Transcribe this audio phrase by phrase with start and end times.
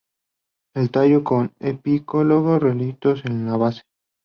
[0.73, 3.83] El tallo con pecíolos relictos en la base.